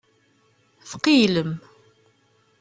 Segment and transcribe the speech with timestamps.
[0.89, 1.51] Tqeyylem.